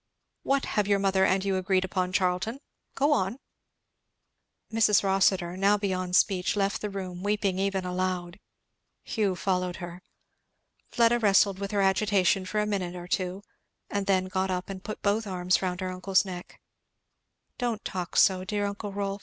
What 0.41 0.65
have 0.65 0.87
your 0.87 0.97
mother 0.97 1.25
and 1.25 1.45
you 1.45 1.57
agreed 1.57 1.85
upon, 1.85 2.11
Charlton? 2.11 2.59
go 2.95 3.13
on!" 3.13 3.37
Mrs. 4.73 5.03
Rossitur, 5.03 5.55
now 5.55 5.77
beyond 5.77 6.15
speech, 6.15 6.55
left 6.55 6.81
the 6.81 6.89
room, 6.89 7.21
weeping 7.21 7.59
even 7.59 7.85
aloud. 7.85 8.39
Hugh 9.03 9.35
followed 9.35 9.75
her. 9.75 10.01
Fleda 10.89 11.19
wrestled 11.19 11.59
with 11.59 11.69
her 11.69 11.81
agitation 11.81 12.45
for 12.47 12.59
a 12.59 12.65
minute 12.65 12.95
or 12.95 13.07
two, 13.07 13.43
and 13.91 14.07
then 14.07 14.25
got 14.25 14.49
up 14.49 14.71
and 14.71 14.83
put 14.83 15.03
both 15.03 15.27
arms 15.27 15.61
round 15.61 15.81
her 15.81 15.91
uncle's 15.91 16.25
neck. 16.25 16.59
"Don't 17.59 17.85
talk 17.85 18.17
so, 18.17 18.43
dear 18.43 18.65
uncle 18.65 18.91
Rolf! 18.91 19.19